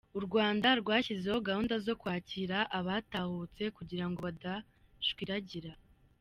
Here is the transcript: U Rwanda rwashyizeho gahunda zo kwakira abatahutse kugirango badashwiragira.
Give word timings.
U 0.17 0.19
Rwanda 0.25 0.67
rwashyizeho 0.81 1.39
gahunda 1.47 1.75
zo 1.85 1.93
kwakira 2.01 2.57
abatahutse 2.79 3.63
kugirango 3.77 4.19
badashwiragira. 4.27 5.71